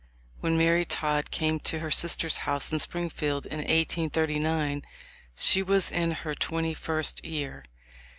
When 0.39 0.57
Mary 0.57 0.83
Todd 0.83 1.29
came 1.29 1.59
to 1.59 1.77
her 1.77 1.91
sister's 1.91 2.37
house 2.37 2.71
in 2.73 2.79
Springfield 2.79 3.45
in 3.45 3.59
1839, 3.59 4.83
she 5.35 5.61
was 5.61 5.91
in 5.91 6.11
her 6.25 6.33
twenty 6.33 6.73
first 6.73 7.23
year. 7.23 7.63